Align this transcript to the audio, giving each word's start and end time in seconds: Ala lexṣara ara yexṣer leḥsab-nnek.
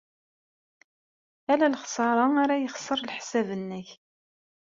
Ala 1.51 1.67
lexṣara 1.73 2.25
ara 2.43 2.55
yexṣer 2.63 2.99
leḥsab-nnek. 3.01 3.89